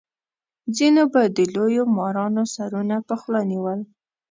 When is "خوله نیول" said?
3.21-3.79